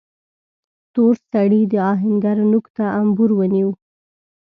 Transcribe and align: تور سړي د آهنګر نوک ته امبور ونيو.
تور 0.93 1.15
سړي 1.31 1.61
د 1.71 1.73
آهنګر 1.93 2.37
نوک 2.51 2.65
ته 2.75 2.85
امبور 3.01 3.29
ونيو. 3.35 3.69